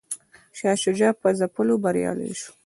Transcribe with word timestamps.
شاه 0.57 0.75
شجاع 0.83 1.13
په 1.21 1.27
ځپلو 1.39 1.75
بریالی 1.83 2.31
شو. 2.39 2.51